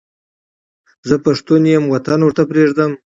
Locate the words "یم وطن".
1.73-2.19